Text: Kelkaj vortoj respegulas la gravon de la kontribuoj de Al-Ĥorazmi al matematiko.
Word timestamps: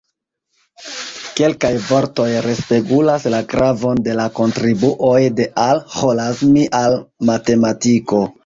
Kelkaj 1.39 1.69
vortoj 1.89 2.25
respegulas 2.45 3.27
la 3.35 3.43
gravon 3.53 4.01
de 4.09 4.17
la 4.23 4.27
kontribuoj 4.41 5.23
de 5.41 5.49
Al-Ĥorazmi 5.69 6.69
al 6.83 7.01
matematiko. 7.33 8.29